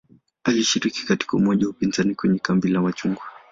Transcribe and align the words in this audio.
Alishiriki 0.43 1.05
katika 1.05 1.37
umoja 1.37 1.65
wa 1.65 1.69
upinzani 1.71 2.15
kwenye 2.15 2.39
"kambi 2.39 2.67
la 2.67 2.81
machungwa". 2.81 3.23